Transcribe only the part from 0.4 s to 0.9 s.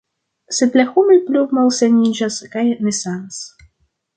Sed la